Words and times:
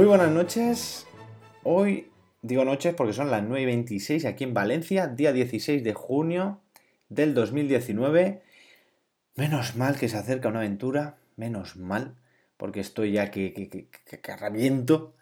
Muy 0.00 0.06
buenas 0.06 0.30
noches. 0.30 1.06
Hoy 1.62 2.10
digo 2.40 2.64
noches 2.64 2.94
porque 2.94 3.12
son 3.12 3.30
las 3.30 3.42
9 3.42 3.60
y 3.60 3.66
26 3.66 4.24
aquí 4.24 4.44
en 4.44 4.54
Valencia, 4.54 5.08
día 5.08 5.30
16 5.30 5.84
de 5.84 5.92
junio 5.92 6.62
del 7.10 7.34
2019. 7.34 8.40
Menos 9.36 9.76
mal 9.76 9.98
que 9.98 10.08
se 10.08 10.16
acerca 10.16 10.48
una 10.48 10.60
aventura, 10.60 11.18
menos 11.36 11.76
mal, 11.76 12.14
porque 12.56 12.80
estoy 12.80 13.12
ya 13.12 13.30
que, 13.30 13.52
que, 13.52 13.68
que, 13.68 14.20
que 14.22 14.36
reviento. 14.38 15.12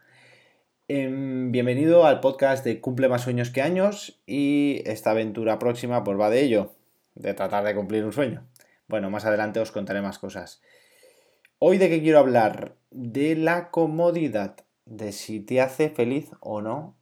Em, 0.86 1.50
bienvenido 1.50 2.06
al 2.06 2.20
podcast 2.20 2.64
de 2.64 2.80
Cumple 2.80 3.08
más 3.08 3.22
sueños 3.22 3.50
que 3.50 3.62
años 3.62 4.22
y 4.26 4.82
esta 4.86 5.10
aventura 5.10 5.58
próxima 5.58 6.04
pues 6.04 6.20
va 6.20 6.30
de 6.30 6.42
ello, 6.42 6.72
de 7.16 7.34
tratar 7.34 7.64
de 7.64 7.74
cumplir 7.74 8.04
un 8.04 8.12
sueño. 8.12 8.46
Bueno, 8.86 9.10
más 9.10 9.24
adelante 9.24 9.58
os 9.58 9.72
contaré 9.72 10.02
más 10.02 10.20
cosas. 10.20 10.62
Hoy 11.58 11.78
de 11.78 11.88
qué 11.88 12.00
quiero 12.00 12.20
hablar? 12.20 12.76
De 12.92 13.34
la 13.34 13.72
comodidad, 13.72 14.54
de 14.88 15.12
si 15.12 15.40
te 15.40 15.60
hace 15.60 15.90
feliz 15.90 16.30
o 16.40 16.62
no 16.62 16.96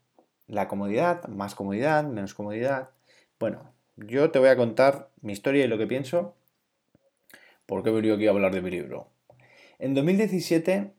la 0.49 0.69
comodidad, 0.69 1.27
más 1.29 1.55
comodidad, 1.55 2.05
menos 2.05 2.35
comodidad. 2.35 2.91
Bueno, 3.39 3.73
yo 3.97 4.31
te 4.31 4.39
voy 4.39 4.49
a 4.49 4.57
contar 4.57 5.11
mi 5.21 5.33
historia 5.33 5.65
y 5.65 5.69
lo 5.69 5.79
que 5.79 5.87
pienso, 5.87 6.37
porque 7.65 7.91
he 7.91 7.93
venido 7.93 8.17
aquí 8.17 8.27
a 8.27 8.31
hablar 8.31 8.53
de 8.53 8.63
mi 8.63 8.71
libro. 8.71 9.11
En 9.79 9.95
2017, 9.95 10.93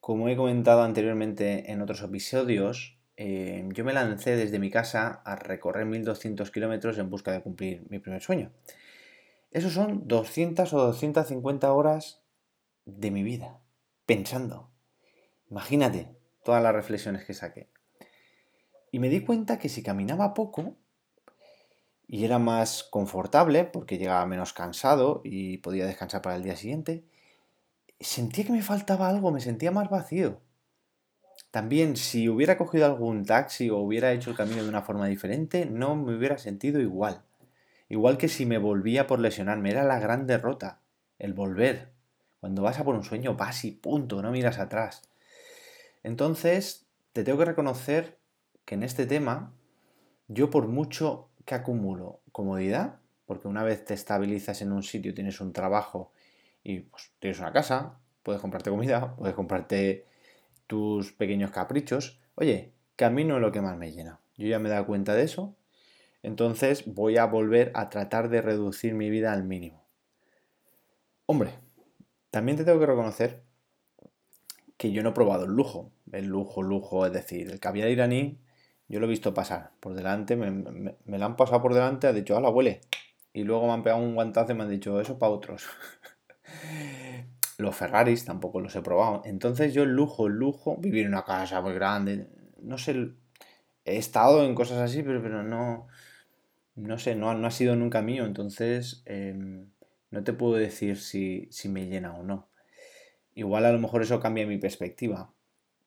como 0.00 0.28
he 0.28 0.36
comentado 0.36 0.82
anteriormente 0.82 1.70
en 1.70 1.82
otros 1.82 2.02
episodios, 2.02 2.98
eh, 3.16 3.68
yo 3.72 3.84
me 3.84 3.92
lancé 3.92 4.36
desde 4.36 4.58
mi 4.58 4.70
casa 4.70 5.22
a 5.24 5.36
recorrer 5.36 5.86
1200 5.86 6.50
kilómetros 6.50 6.98
en 6.98 7.10
busca 7.10 7.32
de 7.32 7.42
cumplir 7.42 7.84
mi 7.88 7.98
primer 7.98 8.22
sueño. 8.22 8.52
Esos 9.50 9.72
son 9.72 10.06
200 10.06 10.72
o 10.72 10.78
250 10.78 11.72
horas 11.72 12.22
de 12.84 13.10
mi 13.10 13.22
vida, 13.22 13.60
pensando. 14.06 14.70
Imagínate 15.50 16.17
todas 16.44 16.62
las 16.62 16.74
reflexiones 16.74 17.24
que 17.24 17.34
saqué. 17.34 17.68
Y 18.90 18.98
me 18.98 19.08
di 19.08 19.24
cuenta 19.24 19.58
que 19.58 19.68
si 19.68 19.82
caminaba 19.82 20.34
poco 20.34 20.76
y 22.06 22.24
era 22.24 22.38
más 22.38 22.84
confortable, 22.84 23.64
porque 23.64 23.98
llegaba 23.98 24.24
menos 24.26 24.52
cansado 24.52 25.20
y 25.24 25.58
podía 25.58 25.86
descansar 25.86 26.22
para 26.22 26.36
el 26.36 26.42
día 26.42 26.56
siguiente, 26.56 27.04
sentía 28.00 28.44
que 28.44 28.52
me 28.52 28.62
faltaba 28.62 29.08
algo, 29.08 29.30
me 29.30 29.40
sentía 29.40 29.70
más 29.70 29.90
vacío. 29.90 30.40
También 31.50 31.96
si 31.96 32.28
hubiera 32.28 32.56
cogido 32.56 32.86
algún 32.86 33.24
taxi 33.24 33.70
o 33.70 33.78
hubiera 33.78 34.12
hecho 34.12 34.30
el 34.30 34.36
camino 34.36 34.62
de 34.62 34.68
una 34.68 34.82
forma 34.82 35.06
diferente, 35.06 35.66
no 35.66 35.96
me 35.96 36.16
hubiera 36.16 36.38
sentido 36.38 36.80
igual. 36.80 37.22
Igual 37.88 38.18
que 38.18 38.28
si 38.28 38.46
me 38.46 38.58
volvía 38.58 39.06
por 39.06 39.18
lesionarme, 39.18 39.70
era 39.70 39.84
la 39.84 39.98
gran 39.98 40.26
derrota, 40.26 40.80
el 41.18 41.32
volver, 41.32 41.90
cuando 42.40 42.62
vas 42.62 42.78
a 42.78 42.84
por 42.84 42.94
un 42.94 43.04
sueño, 43.04 43.34
vas 43.34 43.64
y 43.64 43.72
punto, 43.72 44.22
no 44.22 44.30
miras 44.30 44.58
atrás. 44.58 45.02
Entonces, 46.02 46.86
te 47.12 47.24
tengo 47.24 47.38
que 47.38 47.44
reconocer 47.44 48.18
que 48.64 48.74
en 48.74 48.82
este 48.82 49.06
tema, 49.06 49.54
yo 50.28 50.50
por 50.50 50.68
mucho 50.68 51.30
que 51.44 51.54
acumulo 51.54 52.20
comodidad, 52.32 53.00
porque 53.26 53.48
una 53.48 53.62
vez 53.62 53.84
te 53.84 53.94
estabilizas 53.94 54.62
en 54.62 54.72
un 54.72 54.82
sitio, 54.82 55.14
tienes 55.14 55.40
un 55.40 55.52
trabajo 55.52 56.12
y 56.62 56.80
pues, 56.80 57.12
tienes 57.18 57.38
una 57.40 57.52
casa, 57.52 57.98
puedes 58.22 58.40
comprarte 58.40 58.70
comida, 58.70 59.16
puedes 59.16 59.34
comprarte 59.34 60.06
tus 60.66 61.12
pequeños 61.12 61.50
caprichos. 61.50 62.20
Oye, 62.34 62.72
que 62.96 63.04
a 63.04 63.10
mí 63.10 63.24
no 63.24 63.36
es 63.36 63.42
lo 63.42 63.52
que 63.52 63.60
más 63.60 63.76
me 63.76 63.92
llena. 63.92 64.20
Yo 64.36 64.46
ya 64.46 64.58
me 64.58 64.68
he 64.68 64.72
dado 64.72 64.86
cuenta 64.86 65.14
de 65.14 65.24
eso. 65.24 65.56
Entonces 66.22 66.84
voy 66.86 67.16
a 67.16 67.24
volver 67.26 67.70
a 67.74 67.88
tratar 67.90 68.28
de 68.28 68.42
reducir 68.42 68.94
mi 68.94 69.08
vida 69.08 69.32
al 69.32 69.44
mínimo. 69.44 69.84
Hombre, 71.26 71.52
también 72.30 72.56
te 72.56 72.64
tengo 72.64 72.80
que 72.80 72.86
reconocer 72.86 73.42
que 74.78 74.92
yo 74.92 75.02
no 75.02 75.10
he 75.10 75.12
probado 75.12 75.44
el 75.44 75.50
lujo. 75.52 75.92
El 76.12 76.26
lujo, 76.26 76.62
lujo, 76.62 77.04
es 77.04 77.12
decir, 77.12 77.50
el 77.50 77.60
caviar 77.60 77.90
iraní, 77.90 78.40
yo 78.88 79.00
lo 79.00 79.06
he 79.06 79.10
visto 79.10 79.34
pasar 79.34 79.72
por 79.80 79.92
delante, 79.94 80.36
me, 80.36 80.50
me, 80.50 81.18
lo 81.18 81.24
han 81.26 81.36
pasado 81.36 81.60
por 81.60 81.74
delante, 81.74 82.06
ha 82.06 82.14
dicho, 82.14 82.34
hala, 82.36 82.48
huele. 82.48 82.80
Y 83.34 83.44
luego 83.44 83.66
me 83.66 83.74
han 83.74 83.82
pegado 83.82 84.02
un 84.02 84.14
guantazo 84.14 84.52
y 84.52 84.54
me 84.54 84.62
han 84.62 84.70
dicho, 84.70 84.98
eso 85.00 85.18
para 85.18 85.32
otros. 85.32 85.66
los 87.58 87.76
Ferraris 87.76 88.24
tampoco 88.24 88.60
los 88.60 88.74
he 88.74 88.80
probado. 88.80 89.20
Entonces 89.26 89.74
yo 89.74 89.82
el 89.82 89.90
lujo, 89.90 90.28
el 90.28 90.34
lujo, 90.34 90.78
vivir 90.78 91.04
en 91.04 91.12
una 91.12 91.24
casa 91.24 91.60
muy 91.60 91.74
grande, 91.74 92.28
no 92.62 92.78
sé, 92.78 93.12
he 93.84 93.96
estado 93.98 94.44
en 94.44 94.54
cosas 94.54 94.78
así, 94.78 95.02
pero, 95.02 95.22
pero 95.22 95.42
no, 95.42 95.88
no 96.76 96.98
sé, 96.98 97.14
no, 97.14 97.34
no 97.34 97.46
ha 97.46 97.50
sido 97.50 97.76
nunca 97.76 98.00
mío. 98.00 98.24
Entonces... 98.24 99.02
Eh, 99.04 99.66
no 100.10 100.24
te 100.24 100.32
puedo 100.32 100.54
decir 100.54 100.98
si, 100.98 101.48
me 101.68 101.86
llena 101.86 102.14
o 102.14 102.22
no. 102.22 102.48
Igual 103.38 103.66
a 103.66 103.70
lo 103.70 103.78
mejor 103.78 104.02
eso 104.02 104.18
cambia 104.18 104.48
mi 104.48 104.58
perspectiva. 104.58 105.30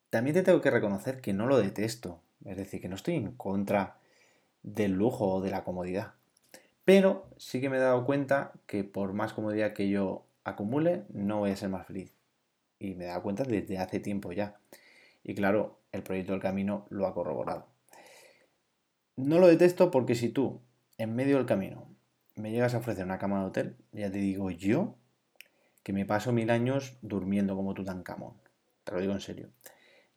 También 0.09 0.33
te 0.35 0.41
tengo 0.41 0.61
que 0.61 0.71
reconocer 0.71 1.19
que 1.19 1.33
no 1.33 1.47
lo 1.47 1.57
detesto. 1.57 2.21
Es 2.45 2.55
decir, 2.55 2.79
que 2.79 2.87
no 2.87 2.95
estoy 2.95 3.15
en 3.15 3.33
contra 3.33 3.97
del 4.63 4.93
lujo 4.93 5.27
o 5.29 5.41
de 5.41 5.51
la 5.51 5.65
comodidad. 5.65 6.13
Pero 6.85 7.27
sí 7.35 7.59
que 7.59 7.69
me 7.69 7.75
he 7.75 7.81
dado 7.81 8.05
cuenta 8.05 8.53
que 8.67 8.85
por 8.85 9.11
más 9.11 9.33
comodidad 9.33 9.73
que 9.73 9.89
yo 9.89 10.23
acumule, 10.45 11.03
no 11.09 11.39
voy 11.39 11.51
a 11.51 11.57
ser 11.57 11.67
más 11.67 11.85
feliz. 11.85 12.13
Y 12.79 12.93
me 12.93 13.03
he 13.03 13.07
dado 13.07 13.21
cuenta 13.21 13.43
desde 13.43 13.77
hace 13.79 13.99
tiempo 13.99 14.31
ya. 14.31 14.55
Y 15.21 15.35
claro, 15.35 15.77
el 15.91 16.03
proyecto 16.03 16.31
del 16.31 16.41
camino 16.41 16.85
lo 16.89 17.05
ha 17.05 17.13
corroborado. 17.13 17.67
No 19.17 19.39
lo 19.39 19.47
detesto 19.47 19.91
porque 19.91 20.15
si 20.15 20.29
tú, 20.29 20.61
en 20.97 21.17
medio 21.17 21.35
del 21.35 21.47
camino, 21.47 21.85
me 22.37 22.49
llegas 22.49 22.75
a 22.75 22.77
ofrecer 22.77 23.03
una 23.03 23.19
cama 23.19 23.41
de 23.41 23.45
hotel, 23.47 23.75
ya 23.91 24.09
te 24.09 24.19
digo 24.19 24.51
yo 24.51 24.95
que 25.83 25.93
me 25.93 26.05
paso 26.05 26.31
mil 26.31 26.49
años 26.49 26.97
durmiendo 27.01 27.55
como 27.55 27.73
Tutankamón. 27.73 28.35
Te 28.83 28.93
lo 28.93 29.01
digo 29.01 29.13
en 29.13 29.21
serio. 29.21 29.49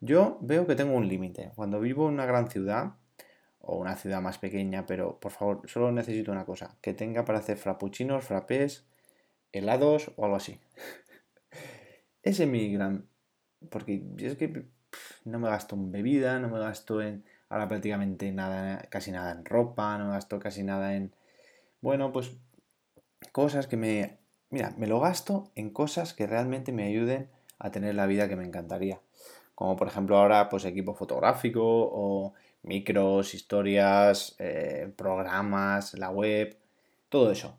Yo 0.01 0.39
veo 0.41 0.67
que 0.67 0.75
tengo 0.75 0.95
un 0.95 1.09
límite. 1.09 1.53
Cuando 1.55 1.81
vivo 1.81 2.09
en 2.09 2.15
una 2.15 2.27
gran 2.27 2.51
ciudad 2.51 2.95
o 3.61 3.77
una 3.77 3.97
ciudad 3.97 4.21
más 4.21 4.39
pequeña, 4.39 4.87
pero 4.87 5.19
por 5.21 5.33
favor, 5.33 5.63
solo 5.69 5.91
necesito 5.93 6.33
una 6.33 6.45
cosa, 6.45 6.77
que 6.83 6.93
tenga 6.93 7.25
para 7.25 7.39
hacer 7.39 7.57
frappuccinos, 7.57 8.25
frappés, 8.25 8.87
helados 9.53 10.13
o 10.17 10.25
algo 10.25 10.37
así. 10.37 10.61
Ese 12.23 12.45
es 12.45 12.49
mi 12.49 12.73
gran... 12.73 13.09
Porque 13.71 14.05
es 14.19 14.37
que 14.37 14.67
no 15.25 15.39
me 15.39 15.49
gasto 15.49 15.75
en 15.77 15.91
bebida, 15.93 16.39
no 16.39 16.49
me 16.49 16.59
gasto 16.59 17.01
en... 17.01 17.25
Ahora 17.49 17.69
prácticamente 17.69 18.31
nada, 18.33 18.83
casi 18.91 19.11
nada 19.13 19.33
en 19.33 19.45
ropa, 19.45 19.97
no 19.97 20.07
me 20.07 20.13
gasto 20.13 20.39
casi 20.39 20.63
nada 20.63 20.95
en 20.97 21.15
bueno, 21.85 22.13
pues 22.13 22.35
cosas 23.31 23.67
que 23.67 23.77
me... 23.77 24.19
Mira, 24.55 24.73
me 24.79 24.87
lo 24.87 25.01
gasto 25.01 25.51
en 25.57 25.71
cosas 25.71 26.15
que 26.15 26.29
realmente 26.29 26.71
me 26.71 26.85
ayuden 26.85 27.29
a 27.59 27.73
tener 27.73 27.97
la 27.97 28.07
vida 28.07 28.29
que 28.29 28.37
me 28.37 28.45
encantaría. 28.45 29.01
Como 29.57 29.75
por 29.75 29.89
ejemplo 29.89 30.17
ahora 30.17 30.49
pues 30.49 30.65
equipo 30.65 30.95
fotográfico 30.95 31.61
o 31.65 32.35
micros, 32.63 33.35
historias, 33.35 34.37
eh, 34.39 34.93
programas, 34.97 35.95
la 35.95 36.11
web, 36.11 36.57
todo 37.09 37.33
eso. 37.33 37.59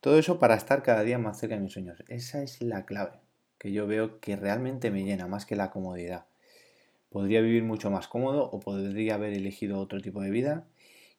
Todo 0.00 0.18
eso 0.18 0.38
para 0.38 0.54
estar 0.54 0.82
cada 0.82 1.02
día 1.02 1.18
más 1.18 1.38
cerca 1.38 1.56
de 1.56 1.60
mis 1.60 1.74
sueños. 1.74 2.02
Esa 2.08 2.42
es 2.42 2.62
la 2.62 2.86
clave 2.86 3.20
que 3.58 3.70
yo 3.70 3.86
veo 3.86 4.18
que 4.18 4.34
realmente 4.34 4.90
me 4.90 5.04
llena 5.04 5.26
más 5.26 5.44
que 5.44 5.54
la 5.54 5.70
comodidad. 5.70 6.24
Podría 7.10 7.42
vivir 7.42 7.62
mucho 7.62 7.90
más 7.90 8.08
cómodo 8.08 8.48
o 8.50 8.58
podría 8.58 9.16
haber 9.16 9.34
elegido 9.34 9.78
otro 9.80 10.00
tipo 10.00 10.22
de 10.22 10.30
vida 10.30 10.64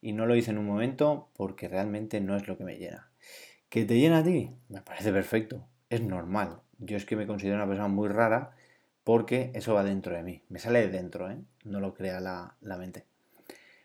y 0.01 0.13
no 0.13 0.25
lo 0.25 0.35
hice 0.35 0.49
en 0.49 0.57
un 0.57 0.65
momento 0.65 1.29
porque 1.35 1.67
realmente 1.67 2.19
no 2.19 2.35
es 2.35 2.47
lo 2.47 2.57
que 2.57 2.63
me 2.63 2.77
llena. 2.79 3.12
¿Que 3.73 3.85
te 3.85 3.97
llena 3.97 4.19
a 4.19 4.23
ti? 4.23 4.51
Me 4.69 4.81
parece 4.81 5.11
perfecto, 5.11 5.65
es 5.89 5.99
normal. 5.99 6.59
Yo 6.77 6.95
es 6.95 7.07
que 7.07 7.15
me 7.15 7.25
considero 7.25 7.55
una 7.55 7.65
persona 7.65 7.87
muy 7.87 8.07
rara 8.07 8.55
porque 9.03 9.49
eso 9.55 9.73
va 9.73 9.83
dentro 9.83 10.15
de 10.15 10.21
mí, 10.21 10.43
me 10.47 10.59
sale 10.59 10.81
de 10.81 10.89
dentro, 10.89 11.31
¿eh? 11.31 11.39
no 11.63 11.79
lo 11.79 11.95
crea 11.95 12.19
la, 12.19 12.55
la 12.61 12.77
mente. 12.77 13.03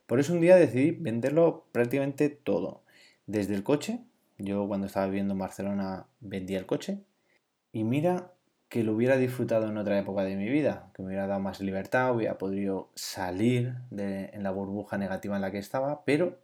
Por 0.06 0.20
eso 0.20 0.34
un 0.34 0.42
día 0.42 0.56
decidí 0.56 0.90
venderlo 0.90 1.68
prácticamente 1.72 2.28
todo. 2.28 2.82
Desde 3.26 3.54
el 3.54 3.62
coche, 3.62 4.00
yo 4.36 4.68
cuando 4.68 4.86
estaba 4.86 5.06
viviendo 5.06 5.32
en 5.32 5.38
Barcelona 5.38 6.06
vendía 6.20 6.58
el 6.58 6.66
coche. 6.66 6.98
Y 7.72 7.84
mira 7.84 8.34
que 8.68 8.84
lo 8.84 8.92
hubiera 8.92 9.16
disfrutado 9.16 9.68
en 9.68 9.78
otra 9.78 9.98
época 9.98 10.22
de 10.24 10.36
mi 10.36 10.50
vida, 10.50 10.90
que 10.92 11.00
me 11.00 11.08
hubiera 11.08 11.26
dado 11.26 11.40
más 11.40 11.62
libertad, 11.62 12.14
hubiera 12.14 12.36
podido 12.36 12.90
salir 12.94 13.76
de, 13.88 14.26
en 14.34 14.42
la 14.42 14.50
burbuja 14.50 14.98
negativa 14.98 15.36
en 15.36 15.40
la 15.40 15.50
que 15.50 15.56
estaba, 15.56 16.04
pero 16.04 16.40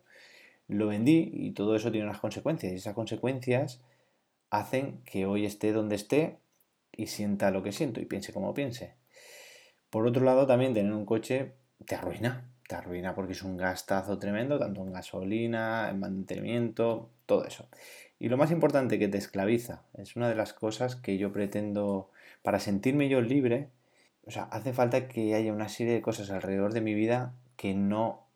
lo 0.68 0.86
vendí 0.86 1.30
y 1.32 1.52
todo 1.52 1.76
eso 1.76 1.90
tiene 1.90 2.06
unas 2.06 2.20
consecuencias 2.20 2.72
y 2.72 2.76
esas 2.76 2.94
consecuencias 2.94 3.80
hacen 4.50 5.02
que 5.04 5.26
hoy 5.26 5.44
esté 5.46 5.72
donde 5.72 5.96
esté 5.96 6.38
y 6.92 7.08
sienta 7.08 7.50
lo 7.50 7.62
que 7.62 7.72
siento 7.72 8.00
y 8.00 8.06
piense 8.06 8.32
como 8.32 8.54
piense. 8.54 8.94
Por 9.90 10.06
otro 10.06 10.24
lado, 10.24 10.46
también 10.46 10.74
tener 10.74 10.92
un 10.92 11.06
coche 11.06 11.54
te 11.86 11.96
arruina, 11.96 12.48
te 12.68 12.76
arruina 12.76 13.14
porque 13.14 13.32
es 13.32 13.42
un 13.42 13.56
gastazo 13.56 14.18
tremendo, 14.18 14.58
tanto 14.58 14.82
en 14.82 14.92
gasolina, 14.92 15.88
en 15.90 16.00
mantenimiento, 16.00 17.10
todo 17.26 17.44
eso. 17.44 17.68
Y 18.18 18.28
lo 18.28 18.36
más 18.36 18.50
importante, 18.50 18.98
que 18.98 19.08
te 19.08 19.18
esclaviza. 19.18 19.82
Es 19.94 20.16
una 20.16 20.28
de 20.28 20.34
las 20.34 20.52
cosas 20.52 20.96
que 20.96 21.18
yo 21.18 21.32
pretendo, 21.32 22.10
para 22.42 22.60
sentirme 22.60 23.08
yo 23.08 23.20
libre, 23.20 23.70
o 24.26 24.30
sea, 24.30 24.44
hace 24.44 24.72
falta 24.72 25.08
que 25.08 25.34
haya 25.34 25.52
una 25.52 25.68
serie 25.68 25.92
de 25.92 26.02
cosas 26.02 26.30
alrededor 26.30 26.72
de 26.72 26.80
mi 26.80 26.94
vida 26.94 27.34
que 27.56 27.74
no 27.74 28.26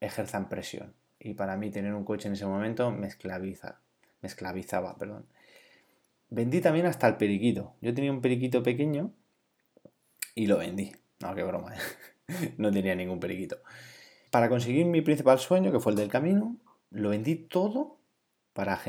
ejerzan 0.00 0.48
presión. 0.48 0.94
Y 1.26 1.34
para 1.34 1.56
mí 1.56 1.70
tener 1.70 1.92
un 1.92 2.04
coche 2.04 2.28
en 2.28 2.34
ese 2.34 2.46
momento 2.46 2.92
me 2.92 3.08
esclaviza, 3.08 3.80
me 4.22 4.28
esclavizaba, 4.28 4.96
perdón. 4.96 5.26
Vendí 6.30 6.60
también 6.60 6.86
hasta 6.86 7.08
el 7.08 7.16
periquito. 7.16 7.74
Yo 7.80 7.92
tenía 7.92 8.12
un 8.12 8.20
periquito 8.20 8.62
pequeño 8.62 9.12
y 10.36 10.46
lo 10.46 10.58
vendí. 10.58 10.92
No, 11.20 11.34
qué 11.34 11.42
broma, 11.42 11.74
¿eh? 11.74 12.54
no 12.58 12.70
tenía 12.70 12.94
ningún 12.94 13.18
periquito. 13.18 13.58
Para 14.30 14.48
conseguir 14.48 14.86
mi 14.86 15.00
principal 15.00 15.40
sueño, 15.40 15.72
que 15.72 15.80
fue 15.80 15.92
el 15.92 15.98
del 15.98 16.08
camino, 16.08 16.56
lo 16.90 17.08
vendí 17.08 17.34
todo 17.34 17.98
para, 18.52 18.80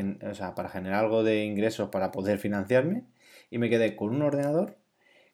para 0.56 0.70
generar 0.70 1.06
algo 1.06 1.24
de 1.24 1.44
ingresos 1.44 1.90
para 1.90 2.12
poder 2.12 2.38
financiarme 2.38 3.06
y 3.50 3.58
me 3.58 3.70
quedé 3.70 3.96
con 3.96 4.10
un 4.10 4.22
ordenador, 4.22 4.78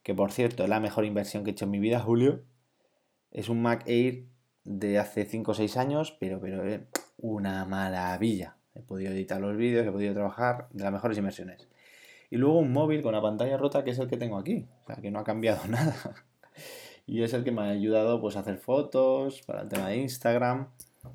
que 0.04 0.14
por 0.14 0.32
cierto 0.32 0.64
es 0.64 0.70
la 0.70 0.80
mejor 0.80 1.04
inversión 1.04 1.44
que 1.44 1.50
he 1.50 1.54
hecho 1.54 1.66
en 1.66 1.72
mi 1.72 1.80
vida, 1.80 2.00
Julio. 2.00 2.46
Es 3.32 3.50
un 3.50 3.62
Mac 3.62 3.84
Air 3.88 4.24
de 4.64 5.00
hace 5.00 5.26
5 5.26 5.52
o 5.52 5.54
6 5.54 5.78
años, 5.78 6.16
pero, 6.20 6.40
pero 6.40 6.66
eh, 6.68 6.86
una 7.18 7.66
maravilla. 7.66 8.58
He 8.76 8.82
podido 8.82 9.12
editar 9.12 9.40
los 9.40 9.56
vídeos, 9.56 9.86
he 9.86 9.92
podido 9.92 10.14
trabajar 10.14 10.68
de 10.72 10.84
las 10.84 10.92
mejores 10.92 11.18
inversiones. 11.18 11.68
Y 12.30 12.38
luego 12.38 12.58
un 12.58 12.72
móvil 12.72 13.02
con 13.04 13.14
la 13.14 13.22
pantalla 13.22 13.58
rota 13.58 13.84
que 13.84 13.92
es 13.92 14.00
el 14.00 14.08
que 14.08 14.18
tengo 14.18 14.38
aquí. 14.38 14.68
O 14.88 15.02
que 15.02 15.12
no 15.12 15.20
ha 15.20 15.24
cambiado 15.24 15.66
nada. 15.68 15.96
y 17.06 17.22
es 17.22 17.34
el 17.34 17.44
que 17.44 17.52
me 17.52 17.62
ha 17.62 17.70
ayudado 17.70 18.20
pues 18.22 18.36
a 18.36 18.40
hacer 18.40 18.58
fotos 18.58 19.42
para 19.44 19.62
el 19.62 19.70
tema 19.70 19.90
de 19.90 19.98
Instagram. 19.98 20.70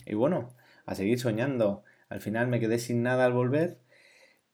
Y 0.06 0.15
bueno, 0.15 0.51
a 0.87 0.94
seguir 0.94 1.19
soñando. 1.19 1.83
Al 2.09 2.21
final 2.21 2.47
me 2.47 2.61
quedé 2.61 2.79
sin 2.79 3.03
nada 3.03 3.25
al 3.25 3.33
volver, 3.33 3.79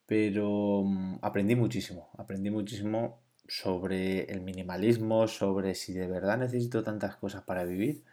pero 0.07 0.83
mm, 0.83 1.19
aprendí 1.21 1.55
muchísimo. 1.55 2.09
Aprendí 2.17 2.49
muchísimo 2.49 3.21
sobre 3.47 4.23
el 4.31 4.41
minimalismo, 4.41 5.27
sobre 5.27 5.75
si 5.75 5.93
de 5.93 6.07
verdad 6.07 6.37
necesito 6.37 6.83
tantas 6.83 7.15
cosas 7.17 7.43
para 7.43 7.63
vivir 7.63 8.03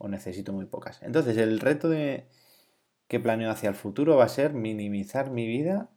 o 0.00 0.08
necesito 0.08 0.52
muy 0.52 0.64
pocas. 0.64 1.02
Entonces, 1.02 1.36
el 1.36 1.60
reto 1.60 1.88
de 1.88 2.24
que 3.06 3.20
planeo 3.20 3.50
hacia 3.50 3.68
el 3.68 3.74
futuro 3.74 4.16
va 4.16 4.24
a 4.24 4.28
ser 4.28 4.54
minimizar 4.54 5.30
mi 5.30 5.46
vida 5.46 5.90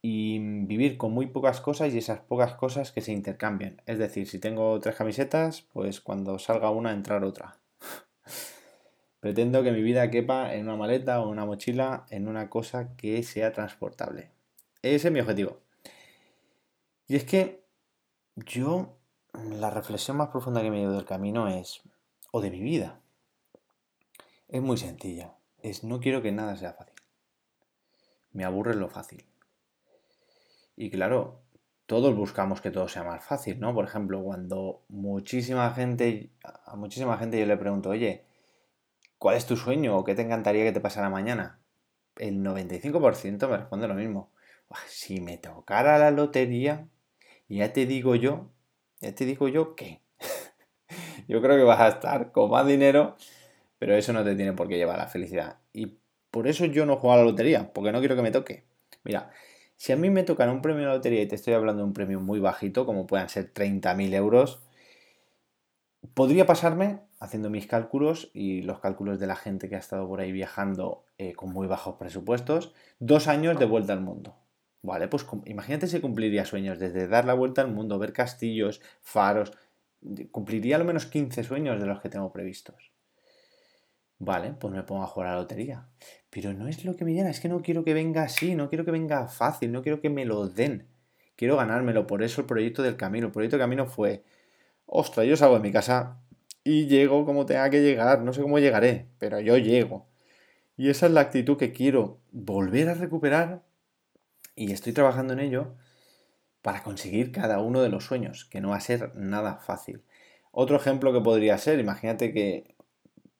y 0.00 0.38
vivir 0.66 0.96
con 0.98 1.12
muy 1.12 1.26
pocas 1.26 1.60
cosas 1.60 1.92
y 1.92 1.98
esas 1.98 2.20
pocas 2.20 2.54
cosas 2.54 2.92
que 2.92 3.00
se 3.00 3.10
intercambian. 3.10 3.82
Es 3.86 3.98
decir, 3.98 4.28
si 4.28 4.38
tengo 4.38 4.78
tres 4.78 4.94
camisetas, 4.94 5.62
pues 5.72 6.00
cuando 6.00 6.38
salga 6.38 6.70
una 6.70 6.92
entrar 6.92 7.24
otra. 7.24 7.56
Pretendo 9.20 9.64
que 9.64 9.72
mi 9.72 9.82
vida 9.82 10.10
quepa 10.10 10.54
en 10.54 10.64
una 10.64 10.76
maleta 10.76 11.20
o 11.20 11.28
una 11.28 11.44
mochila, 11.44 12.06
en 12.10 12.28
una 12.28 12.48
cosa 12.50 12.96
que 12.96 13.22
sea 13.24 13.52
transportable. 13.52 14.30
Ese 14.82 15.08
es 15.08 15.12
mi 15.12 15.20
objetivo. 15.20 15.58
Y 17.08 17.16
es 17.16 17.24
que 17.24 17.64
yo, 18.36 18.96
la 19.32 19.70
reflexión 19.70 20.18
más 20.18 20.28
profunda 20.28 20.62
que 20.62 20.70
me 20.70 20.80
ido 20.80 20.92
del 20.92 21.04
camino 21.04 21.48
es, 21.48 21.82
o 22.32 22.40
de 22.40 22.50
mi 22.50 22.60
vida, 22.60 23.00
es 24.48 24.60
muy 24.60 24.76
sencilla. 24.76 25.34
Es 25.62 25.84
no 25.84 26.00
quiero 26.00 26.22
que 26.22 26.32
nada 26.32 26.56
sea 26.56 26.72
fácil. 26.72 26.96
Me 28.32 28.44
aburre 28.44 28.74
lo 28.74 28.88
fácil. 28.88 29.24
Y 30.74 30.90
claro, 30.90 31.42
todos 31.86 32.16
buscamos 32.16 32.60
que 32.60 32.70
todo 32.70 32.88
sea 32.88 33.04
más 33.04 33.22
fácil, 33.24 33.60
¿no? 33.60 33.74
Por 33.74 33.84
ejemplo, 33.84 34.22
cuando 34.24 34.82
muchísima 34.88 35.70
gente, 35.72 36.30
a 36.42 36.74
muchísima 36.74 37.18
gente 37.18 37.38
yo 37.38 37.46
le 37.46 37.56
pregunto, 37.58 37.90
oye, 37.90 38.24
¿cuál 39.18 39.36
es 39.36 39.46
tu 39.46 39.56
sueño 39.56 39.96
o 39.96 40.04
qué 40.04 40.14
te 40.14 40.22
encantaría 40.22 40.64
que 40.64 40.72
te 40.72 40.80
pasara 40.80 41.10
mañana? 41.10 41.60
El 42.16 42.42
95% 42.42 43.48
me 43.48 43.58
responde 43.58 43.88
lo 43.88 43.94
mismo. 43.94 44.32
Si 44.88 45.20
me 45.20 45.36
tocara 45.36 45.98
la 45.98 46.10
lotería, 46.10 46.88
ya 47.48 47.74
te 47.74 47.84
digo 47.84 48.14
yo, 48.14 48.50
ya 49.00 49.14
te 49.14 49.26
digo 49.26 49.48
yo 49.48 49.76
que 49.76 50.00
yo 51.28 51.40
creo 51.42 51.56
que 51.56 51.64
vas 51.64 51.80
a 51.80 51.88
estar 51.88 52.32
con 52.32 52.50
más 52.50 52.66
dinero, 52.66 53.16
pero 53.78 53.94
eso 53.94 54.12
no 54.12 54.24
te 54.24 54.34
tiene 54.34 54.52
por 54.52 54.68
qué 54.68 54.76
llevar 54.76 54.96
a 54.96 55.04
la 55.04 55.08
felicidad. 55.08 55.58
Y 55.72 55.98
por 56.30 56.48
eso 56.48 56.64
yo 56.66 56.86
no 56.86 56.96
juego 56.96 57.14
a 57.14 57.18
la 57.18 57.24
lotería, 57.24 57.72
porque 57.72 57.92
no 57.92 58.00
quiero 58.00 58.16
que 58.16 58.22
me 58.22 58.30
toque. 58.30 58.64
Mira, 59.04 59.30
si 59.76 59.92
a 59.92 59.96
mí 59.96 60.10
me 60.10 60.22
tocan 60.22 60.50
un 60.50 60.62
premio 60.62 60.82
de 60.86 60.94
lotería 60.94 61.22
y 61.22 61.26
te 61.26 61.34
estoy 61.34 61.54
hablando 61.54 61.82
de 61.82 61.88
un 61.88 61.92
premio 61.92 62.20
muy 62.20 62.40
bajito, 62.40 62.86
como 62.86 63.06
puedan 63.06 63.28
ser 63.28 63.52
30.000 63.52 64.14
euros, 64.14 64.62
podría 66.14 66.46
pasarme 66.46 67.00
haciendo 67.20 67.50
mis 67.50 67.66
cálculos 67.66 68.30
y 68.34 68.62
los 68.62 68.80
cálculos 68.80 69.18
de 69.20 69.26
la 69.26 69.36
gente 69.36 69.68
que 69.68 69.76
ha 69.76 69.78
estado 69.78 70.08
por 70.08 70.20
ahí 70.20 70.32
viajando 70.32 71.04
eh, 71.18 71.34
con 71.34 71.52
muy 71.52 71.66
bajos 71.66 71.96
presupuestos, 71.96 72.74
dos 72.98 73.28
años 73.28 73.58
de 73.58 73.64
vuelta 73.64 73.92
al 73.92 74.00
mundo. 74.00 74.36
Vale, 74.82 75.06
pues 75.06 75.24
imagínate 75.44 75.86
si 75.86 76.00
cumpliría 76.00 76.44
sueños 76.44 76.80
desde 76.80 77.06
dar 77.06 77.24
la 77.24 77.34
vuelta 77.34 77.62
al 77.62 77.72
mundo, 77.72 78.00
ver 78.00 78.12
castillos, 78.12 78.80
faros, 79.00 79.52
cumpliría 80.30 80.76
al 80.76 80.84
menos 80.84 81.06
15 81.06 81.44
sueños 81.44 81.80
de 81.80 81.86
los 81.86 82.00
que 82.00 82.08
tengo 82.08 82.32
previstos. 82.32 82.92
Vale, 84.18 84.52
pues 84.52 84.72
me 84.72 84.82
pongo 84.84 85.02
a 85.02 85.06
jugar 85.06 85.28
a 85.28 85.32
la 85.32 85.40
lotería. 85.40 85.88
Pero 86.30 86.52
no 86.52 86.68
es 86.68 86.84
lo 86.84 86.94
que 86.96 87.04
me 87.04 87.12
llena, 87.12 87.30
es 87.30 87.40
que 87.40 87.48
no 87.48 87.60
quiero 87.60 87.84
que 87.84 87.92
venga 87.92 88.22
así, 88.22 88.54
no 88.54 88.68
quiero 88.68 88.84
que 88.84 88.92
venga 88.92 89.26
fácil, 89.26 89.72
no 89.72 89.82
quiero 89.82 90.00
que 90.00 90.10
me 90.10 90.24
lo 90.24 90.48
den. 90.48 90.86
Quiero 91.36 91.56
ganármelo, 91.56 92.06
por 92.06 92.22
eso 92.22 92.40
el 92.40 92.46
proyecto 92.46 92.82
del 92.82 92.96
camino. 92.96 93.26
El 93.26 93.32
proyecto 93.32 93.56
del 93.56 93.64
camino 93.64 93.86
fue, 93.86 94.24
ostras, 94.86 95.26
yo 95.26 95.36
salgo 95.36 95.56
de 95.56 95.62
mi 95.62 95.72
casa 95.72 96.20
y 96.64 96.86
llego 96.86 97.24
como 97.24 97.46
tenga 97.46 97.68
que 97.70 97.82
llegar, 97.82 98.22
no 98.22 98.32
sé 98.32 98.42
cómo 98.42 98.58
llegaré, 98.58 99.08
pero 99.18 99.40
yo 99.40 99.58
llego. 99.58 100.06
Y 100.76 100.88
esa 100.90 101.06
es 101.06 101.12
la 101.12 101.22
actitud 101.22 101.56
que 101.56 101.72
quiero 101.72 102.20
volver 102.30 102.88
a 102.88 102.94
recuperar 102.94 103.62
y 104.54 104.72
estoy 104.72 104.92
trabajando 104.92 105.32
en 105.32 105.40
ello 105.40 105.74
para 106.62 106.82
conseguir 106.82 107.32
cada 107.32 107.58
uno 107.58 107.82
de 107.82 107.88
los 107.88 108.04
sueños, 108.04 108.44
que 108.44 108.60
no 108.60 108.70
va 108.70 108.76
a 108.76 108.80
ser 108.80 109.14
nada 109.16 109.56
fácil. 109.56 110.02
Otro 110.52 110.76
ejemplo 110.76 111.12
que 111.12 111.20
podría 111.20 111.58
ser, 111.58 111.80
imagínate 111.80 112.32
que 112.32 112.76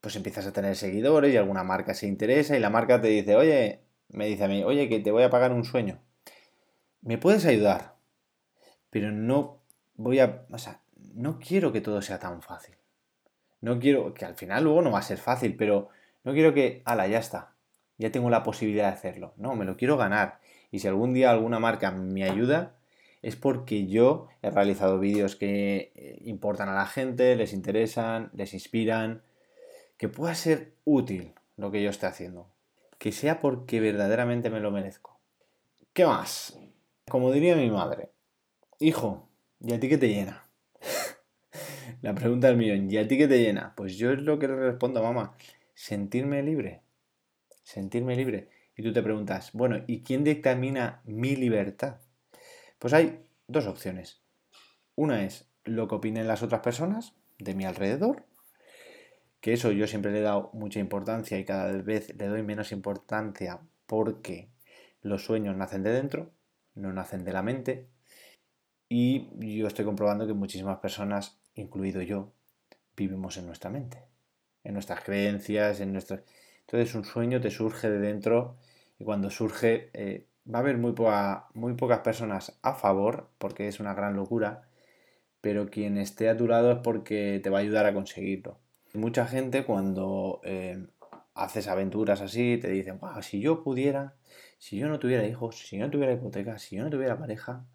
pues 0.01 0.17
empiezas 0.17 0.47
a 0.47 0.53
tener 0.53 0.75
seguidores 0.75 1.33
y 1.33 1.37
alguna 1.37 1.63
marca 1.63 1.95
se 1.95 2.09
interesa 2.09 2.57
y 2.57 2.61
la 2.61 2.71
marca 2.71 3.01
te 3.01 3.07
dice, 3.07 3.37
oye, 3.37 3.85
me 4.09 4.27
dice 4.27 4.45
a 4.45 4.49
mí, 4.49 4.65
oye, 4.65 4.89
que 4.89 4.99
te 4.99 5.13
voy 5.13 5.23
a 5.23 5.31
pagar 5.31 5.53
un 5.53 5.65
sueño. 5.65 6.01
¿Me 7.01 7.19
puedes 7.19 7.47
ayudar? 7.47 7.95
Pero 8.91 9.13
no 9.13 9.63
voy 9.95 10.19
a, 10.19 10.45
o 10.51 10.59
sea, 10.59 10.81
no 11.15 11.39
quiero 11.39 11.73
que 11.73 11.81
todo 11.81 12.03
sea 12.03 12.19
tan 12.19 12.43
fácil. 12.43 12.75
No 13.61 13.79
quiero, 13.79 14.13
que 14.13 14.25
al 14.25 14.35
final 14.35 14.65
luego 14.65 14.83
no 14.83 14.91
va 14.91 14.99
a 14.99 15.03
ser 15.03 15.19
fácil, 15.19 15.57
pero 15.57 15.89
no 16.25 16.33
quiero 16.33 16.53
que, 16.53 16.83
ala, 16.85 17.07
ya 17.07 17.19
está, 17.19 17.55
ya 17.97 18.11
tengo 18.11 18.29
la 18.29 18.43
posibilidad 18.43 18.89
de 18.89 18.95
hacerlo. 18.95 19.35
No, 19.37 19.55
me 19.55 19.65
lo 19.65 19.77
quiero 19.77 19.97
ganar. 19.97 20.41
Y 20.73 20.81
si 20.81 20.89
algún 20.89 21.15
día 21.15 21.31
alguna 21.31 21.61
marca 21.61 21.93
me 21.93 22.25
ayuda, 22.25 22.75
es 23.23 23.37
porque 23.37 23.87
yo 23.87 24.29
he 24.43 24.51
realizado 24.51 24.99
vídeos 24.99 25.37
que 25.37 25.93
eh, 25.95 26.19
importan 26.25 26.69
a 26.69 26.75
la 26.75 26.87
gente, 26.87 27.37
les 27.37 27.53
interesan, 27.53 28.31
les 28.35 28.53
inspiran, 28.53 29.23
que 29.97 30.09
pueda 30.09 30.35
ser 30.35 30.75
útil 30.85 31.33
lo 31.57 31.71
que 31.71 31.83
yo 31.83 31.91
esté 31.91 32.07
haciendo. 32.07 32.51
Que 32.99 33.13
sea 33.13 33.41
porque 33.41 33.81
verdaderamente 33.81 34.51
me 34.51 34.61
lo 34.61 34.73
merezco. 34.73 35.21
¿Qué 35.93 36.05
más? 36.05 36.59
Como 37.09 37.31
diría 37.31 37.55
mi 37.55 37.71
madre, 37.71 38.11
hijo, 38.81 39.29
¿y 39.61 39.73
a 39.73 39.81
ti 39.81 39.89
qué 39.89 39.99
te 39.99 40.09
llena? 40.09 40.45
La 42.03 42.15
pregunta 42.15 42.49
del 42.49 42.57
millón, 42.57 42.91
¿y 42.91 42.97
a 42.97 43.07
ti 43.07 43.17
qué 43.17 43.29
te 43.29 43.41
llena? 43.41 43.75
Pues 43.77 43.97
yo 43.97 44.11
es 44.13 44.21
lo 44.21 44.39
que 44.39 44.49
le 44.49 44.57
respondo 44.57 45.01
a 45.01 45.05
mamá, 45.05 45.37
sentirme 45.75 46.43
libre. 46.43 46.83
Sentirme 47.63 48.17
libre. 48.17 48.49
Y 48.77 48.83
tú 48.83 48.93
te 48.93 49.03
preguntas, 49.03 49.51
bueno, 49.53 49.85
¿y 49.87 50.03
quién 50.03 50.25
dictamina 50.25 51.03
mi 51.05 51.37
libertad? 51.37 51.99
Pues 52.83 52.95
hay 52.95 53.25
dos 53.47 53.69
opciones. 53.69 54.21
Una 54.97 55.25
es 55.25 55.49
lo 55.63 55.87
que 55.87 55.95
opinen 55.95 56.27
las 56.27 56.43
otras 56.43 56.63
personas 56.63 57.15
de 57.39 57.55
mi 57.55 57.65
alrededor 57.65 58.27
que 59.43 59.53
eso 59.53 59.73
yo 59.73 59.89
siempre 59.89 60.13
le 60.13 60.21
he 60.21 60.23
dado 60.23 60.51
mucha 60.55 60.79
importancia 60.79 61.37
y 61.37 61.45
cada 61.45 61.71
vez 61.83 62.15
le 62.17 62.29
doy 62.29 62.43
menos 62.45 62.71
importancia 62.71 63.61
porque 63.87 64.49
los 65.03 65.25
sueños 65.25 65.57
nacen 65.57 65.83
de 65.83 65.91
dentro, 65.91 66.33
no 66.77 66.93
nacen 66.93 67.25
de 67.25 67.33
la 67.33 67.43
mente. 67.43 67.89
Y 68.89 69.29
yo 69.59 69.67
estoy 69.67 69.85
comprobando 69.85 70.29
que 70.29 70.33
muchísimas 70.33 70.79
personas, 70.79 71.41
incluido 71.55 72.03
yo, 72.03 72.33
vivimos 72.97 73.37
en 73.37 73.47
nuestra 73.47 73.69
mente, 73.69 74.05
en 74.63 74.75
nuestras 74.75 75.03
creencias, 75.03 75.81
en 75.81 75.93
nuestras... 75.93 76.23
Entonces 76.61 76.95
un 76.95 77.05
sueño 77.05 77.41
te 77.41 77.51
surge 77.51 77.91
de 77.91 77.99
dentro 77.99 78.59
y 78.97 79.05
cuando 79.05 79.29
surge 79.29 79.91
eh, 79.93 80.29
va 80.47 80.59
a 80.59 80.63
haber 80.63 80.79
muy, 80.79 80.95
muy 81.55 81.75
pocas 81.75 82.01
personas 82.01 82.59
a 82.63 82.75
favor 82.75 83.31
porque 83.39 83.69
es 83.69 83.81
una 83.81 83.95
gran 83.95 84.17
locura, 84.17 84.69
pero 85.41 85.71
quien 85.71 85.99
esté 85.99 86.29
a 86.29 86.37
tu 86.37 86.47
lado 86.47 86.73
es 86.73 86.79
porque 86.79 87.41
te 87.43 87.51
va 87.51 87.59
a 87.59 87.61
ayudar 87.63 87.87
a 87.87 87.95
conseguirlo. 87.95 88.61
Mucha 88.95 89.27
gente 89.27 89.65
cuando 89.65 90.41
eh, 90.45 90.87
haces 91.35 91.69
aventuras 91.69 92.21
así 92.21 92.59
te 92.59 92.71
dicen, 92.71 93.01
si 93.23 93.41
yo 93.41 93.63
pudiera, 93.63 94.17
si 94.59 94.79
yo 94.79 94.89
no 94.89 94.99
tuviera 94.99 95.27
hijos, 95.27 95.59
si 95.59 95.79
yo 95.79 95.85
no 95.87 95.91
tuviera 95.91 96.13
hipoteca, 96.13 96.59
si 96.59 96.77
yo 96.77 96.85
no 96.85 96.91
tuviera 96.91 97.19
pareja, 97.19 97.67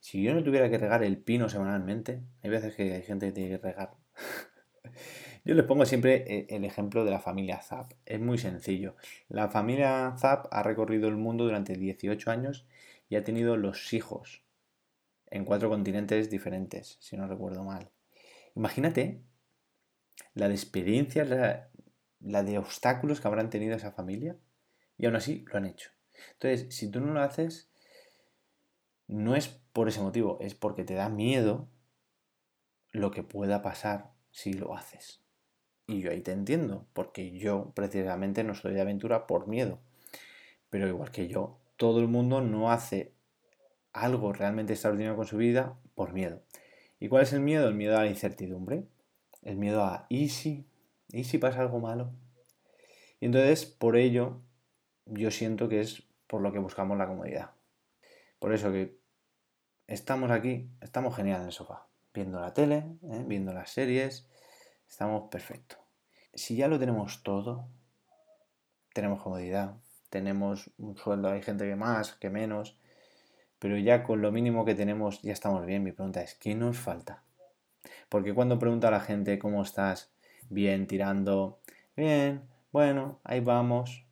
si 0.00 0.22
yo 0.22 0.34
no 0.34 0.42
tuviera 0.42 0.68
que 0.68 0.78
regar 0.78 1.02
el 1.04 1.18
pino 1.18 1.48
semanalmente, 1.48 2.22
hay 2.42 2.50
veces 2.50 2.74
que 2.74 2.94
hay 2.94 3.02
gente 3.02 3.26
que 3.26 3.32
tiene 3.32 3.50
que 3.50 3.58
regar. 3.58 3.94
yo 5.44 5.54
les 5.54 5.64
pongo 5.64 5.84
siempre 5.84 6.24
eh, 6.26 6.46
el 6.50 6.64
ejemplo 6.64 7.04
de 7.04 7.10
la 7.10 7.18
familia 7.18 7.60
Zap. 7.60 7.92
Es 8.06 8.20
muy 8.20 8.38
sencillo. 8.38 8.94
La 9.28 9.48
familia 9.48 10.14
Zap 10.18 10.46
ha 10.50 10.62
recorrido 10.62 11.08
el 11.08 11.16
mundo 11.16 11.44
durante 11.44 11.74
18 11.74 12.30
años 12.30 12.66
y 13.08 13.16
ha 13.16 13.24
tenido 13.24 13.56
los 13.56 13.92
hijos 13.92 14.44
en 15.30 15.44
cuatro 15.44 15.68
continentes 15.68 16.30
diferentes, 16.30 16.98
si 17.00 17.16
no 17.16 17.26
recuerdo 17.26 17.64
mal. 17.64 17.90
Imagínate 18.54 19.22
la 20.34 20.48
de 20.48 20.54
experiencias, 20.54 21.28
la, 21.28 22.42
de 22.42 22.58
obstáculos 22.58 23.20
que 23.20 23.28
habrán 23.28 23.50
tenido 23.50 23.74
esa 23.74 23.92
familia 23.92 24.36
y 24.96 25.06
aún 25.06 25.16
así 25.16 25.44
lo 25.48 25.56
han 25.56 25.66
hecho. 25.66 25.90
Entonces, 26.34 26.74
si 26.74 26.90
tú 26.90 27.00
no 27.00 27.14
lo 27.14 27.20
haces, 27.20 27.70
no 29.08 29.34
es 29.34 29.48
por 29.48 29.88
ese 29.88 30.00
motivo, 30.00 30.38
es 30.40 30.54
porque 30.54 30.84
te 30.84 30.94
da 30.94 31.08
miedo 31.08 31.68
lo 32.92 33.10
que 33.10 33.22
pueda 33.22 33.62
pasar 33.62 34.12
si 34.30 34.52
lo 34.52 34.76
haces. 34.76 35.22
Y 35.92 36.00
yo 36.00 36.10
ahí 36.10 36.22
te 36.22 36.32
entiendo, 36.32 36.86
porque 36.94 37.32
yo 37.32 37.70
precisamente 37.74 38.44
no 38.44 38.54
soy 38.54 38.72
de 38.72 38.80
aventura 38.80 39.26
por 39.26 39.46
miedo. 39.46 39.78
Pero 40.70 40.88
igual 40.88 41.10
que 41.10 41.28
yo, 41.28 41.58
todo 41.76 42.00
el 42.00 42.08
mundo 42.08 42.40
no 42.40 42.72
hace 42.72 43.12
algo 43.92 44.32
realmente 44.32 44.72
extraordinario 44.72 45.16
con 45.16 45.26
su 45.26 45.36
vida 45.36 45.76
por 45.94 46.14
miedo. 46.14 46.40
¿Y 46.98 47.08
cuál 47.08 47.24
es 47.24 47.34
el 47.34 47.40
miedo? 47.40 47.68
El 47.68 47.74
miedo 47.74 47.98
a 47.98 48.04
la 48.04 48.06
incertidumbre. 48.06 48.84
El 49.42 49.56
miedo 49.56 49.84
a, 49.84 50.06
¿y 50.08 50.30
si? 50.30 50.64
¿Y 51.10 51.24
si 51.24 51.36
pasa 51.36 51.60
algo 51.60 51.78
malo? 51.78 52.10
Y 53.20 53.26
entonces, 53.26 53.66
por 53.66 53.98
ello, 53.98 54.40
yo 55.04 55.30
siento 55.30 55.68
que 55.68 55.80
es 55.80 56.04
por 56.26 56.40
lo 56.40 56.54
que 56.54 56.58
buscamos 56.58 56.96
la 56.96 57.06
comodidad. 57.06 57.50
Por 58.38 58.54
eso 58.54 58.72
que 58.72 58.96
estamos 59.88 60.30
aquí, 60.30 60.70
estamos 60.80 61.14
genial 61.14 61.42
en 61.42 61.48
el 61.48 61.52
sofá, 61.52 61.86
viendo 62.14 62.40
la 62.40 62.54
tele, 62.54 62.96
¿eh? 63.02 63.24
viendo 63.26 63.52
las 63.52 63.68
series, 63.68 64.26
estamos 64.88 65.28
perfectos. 65.30 65.81
Si 66.34 66.56
ya 66.56 66.68
lo 66.68 66.78
tenemos 66.78 67.22
todo, 67.22 67.68
tenemos 68.92 69.22
comodidad, 69.22 69.76
tenemos 70.08 70.70
un 70.78 70.96
sueldo, 70.96 71.28
hay 71.28 71.42
gente 71.42 71.66
que 71.66 71.76
más, 71.76 72.12
que 72.12 72.30
menos, 72.30 72.76
pero 73.58 73.78
ya 73.78 74.02
con 74.02 74.22
lo 74.22 74.32
mínimo 74.32 74.64
que 74.64 74.74
tenemos 74.74 75.22
ya 75.22 75.32
estamos 75.32 75.64
bien. 75.66 75.82
Mi 75.82 75.92
pregunta 75.92 76.22
es, 76.22 76.34
¿qué 76.34 76.54
nos 76.54 76.78
falta? 76.78 77.22
Porque 78.08 78.34
cuando 78.34 78.58
pregunta 78.58 78.88
a 78.88 78.92
la 78.92 79.00
gente 79.00 79.38
cómo 79.38 79.62
estás, 79.62 80.12
bien, 80.48 80.86
tirando, 80.86 81.60
bien, 81.96 82.42
bueno, 82.72 83.20
ahí 83.24 83.40
vamos. 83.40 84.04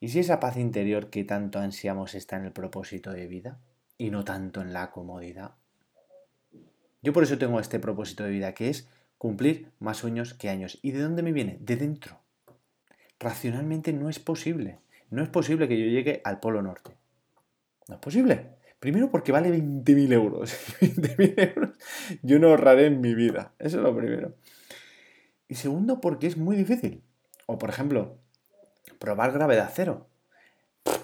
¿Y 0.00 0.08
si 0.08 0.20
esa 0.20 0.40
paz 0.40 0.56
interior 0.56 1.10
que 1.10 1.24
tanto 1.24 1.58
ansiamos 1.58 2.14
está 2.14 2.36
en 2.36 2.44
el 2.44 2.52
propósito 2.52 3.12
de 3.12 3.26
vida 3.26 3.58
y 3.98 4.10
no 4.10 4.24
tanto 4.24 4.60
en 4.60 4.72
la 4.72 4.90
comodidad? 4.90 5.52
Yo 7.02 7.12
por 7.12 7.24
eso 7.24 7.38
tengo 7.38 7.60
este 7.60 7.78
propósito 7.78 8.24
de 8.24 8.30
vida, 8.30 8.54
que 8.54 8.68
es 8.68 8.88
cumplir 9.22 9.70
más 9.78 9.98
sueños 9.98 10.34
que 10.34 10.48
años. 10.48 10.80
¿Y 10.82 10.90
de 10.90 11.00
dónde 11.00 11.22
me 11.22 11.30
viene? 11.30 11.56
De 11.60 11.76
dentro. 11.76 12.18
Racionalmente 13.20 13.92
no 13.92 14.08
es 14.08 14.18
posible. 14.18 14.80
No 15.10 15.22
es 15.22 15.28
posible 15.28 15.68
que 15.68 15.78
yo 15.78 15.86
llegue 15.86 16.20
al 16.24 16.40
Polo 16.40 16.60
Norte. 16.60 16.96
No 17.86 17.94
es 17.94 18.00
posible. 18.00 18.56
Primero 18.80 19.12
porque 19.12 19.30
vale 19.30 19.56
20.000 19.56 20.12
euros. 20.12 20.52
20.000 20.80 21.54
euros 21.54 21.70
yo 22.22 22.40
no 22.40 22.48
ahorraré 22.48 22.86
en 22.86 23.00
mi 23.00 23.14
vida. 23.14 23.52
Eso 23.60 23.76
es 23.76 23.84
lo 23.84 23.96
primero. 23.96 24.34
Y 25.46 25.54
segundo 25.54 26.00
porque 26.00 26.26
es 26.26 26.36
muy 26.36 26.56
difícil. 26.56 27.04
O 27.46 27.58
por 27.58 27.70
ejemplo, 27.70 28.18
probar 28.98 29.30
gravedad 29.30 29.70
cero. 29.72 30.08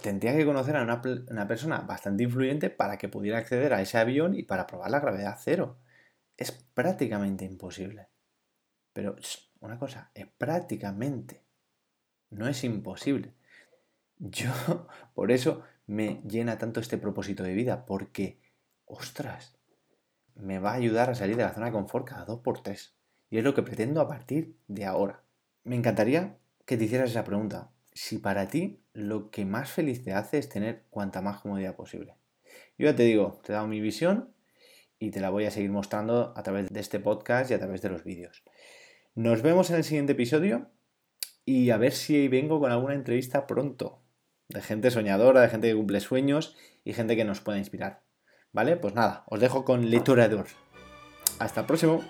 Tendría 0.02 0.36
que 0.36 0.44
conocer 0.44 0.74
a 0.74 0.82
una, 0.82 1.00
una, 1.30 1.46
persona 1.46 1.82
bastante 1.82 2.24
influyente 2.24 2.68
para 2.68 2.98
que 2.98 3.08
pudiera 3.08 3.38
acceder 3.38 3.74
a 3.74 3.80
ese 3.80 3.96
avión 3.96 4.34
y 4.34 4.42
para 4.42 4.66
probar 4.66 4.90
la 4.90 4.98
gravedad 4.98 5.38
cero. 5.40 5.76
Es 6.38 6.52
prácticamente 6.52 7.44
imposible. 7.44 8.08
Pero 8.94 9.16
una 9.60 9.78
cosa, 9.78 10.10
es 10.14 10.26
prácticamente. 10.26 11.44
No 12.30 12.48
es 12.48 12.64
imposible. 12.64 13.34
Yo, 14.18 14.50
por 15.14 15.32
eso, 15.32 15.62
me 15.86 16.22
llena 16.26 16.56
tanto 16.56 16.80
este 16.80 16.96
propósito 16.96 17.42
de 17.42 17.54
vida, 17.54 17.84
porque, 17.84 18.40
ostras, 18.86 19.58
me 20.36 20.60
va 20.60 20.70
a 20.70 20.76
ayudar 20.76 21.10
a 21.10 21.14
salir 21.14 21.36
de 21.36 21.42
la 21.42 21.52
zona 21.52 21.66
de 21.66 21.72
confort 21.72 22.08
cada 22.08 22.24
dos 22.24 22.40
por 22.40 22.62
tres. 22.62 22.94
Y 23.30 23.38
es 23.38 23.44
lo 23.44 23.54
que 23.54 23.62
pretendo 23.62 24.00
a 24.00 24.08
partir 24.08 24.56
de 24.68 24.84
ahora. 24.84 25.24
Me 25.64 25.74
encantaría 25.74 26.38
que 26.64 26.76
te 26.76 26.84
hicieras 26.84 27.10
esa 27.10 27.24
pregunta. 27.24 27.72
Si 27.92 28.18
para 28.18 28.48
ti 28.48 28.84
lo 28.92 29.30
que 29.30 29.44
más 29.44 29.70
feliz 29.70 30.04
te 30.04 30.12
hace 30.12 30.38
es 30.38 30.48
tener 30.48 30.84
cuanta 30.88 31.20
más 31.20 31.40
comodidad 31.40 31.74
posible. 31.74 32.14
Yo 32.78 32.86
ya 32.86 32.94
te 32.94 33.02
digo, 33.02 33.40
te 33.42 33.52
he 33.52 33.54
dado 33.54 33.66
mi 33.66 33.80
visión 33.80 34.32
y 34.98 35.10
te 35.10 35.20
la 35.20 35.30
voy 35.30 35.44
a 35.44 35.50
seguir 35.50 35.70
mostrando 35.70 36.32
a 36.36 36.42
través 36.42 36.68
de 36.68 36.80
este 36.80 37.00
podcast 37.00 37.50
y 37.50 37.54
a 37.54 37.58
través 37.58 37.82
de 37.82 37.88
los 37.88 38.04
vídeos. 38.04 38.42
Nos 39.14 39.42
vemos 39.42 39.70
en 39.70 39.76
el 39.76 39.84
siguiente 39.84 40.12
episodio 40.12 40.70
y 41.44 41.70
a 41.70 41.76
ver 41.76 41.92
si 41.92 42.28
vengo 42.28 42.60
con 42.60 42.72
alguna 42.72 42.94
entrevista 42.94 43.46
pronto 43.46 44.02
de 44.48 44.62
gente 44.62 44.90
soñadora, 44.90 45.40
de 45.40 45.48
gente 45.48 45.68
que 45.68 45.76
cumple 45.76 46.00
sueños 46.00 46.56
y 46.84 46.92
gente 46.92 47.16
que 47.16 47.24
nos 47.24 47.40
pueda 47.40 47.58
inspirar. 47.58 48.02
¿Vale? 48.52 48.76
Pues 48.76 48.94
nada, 48.94 49.24
os 49.26 49.40
dejo 49.40 49.64
con 49.64 49.86
Litorador. 49.86 50.46
Hasta 51.38 51.60
el 51.60 51.66
próximo. 51.66 52.02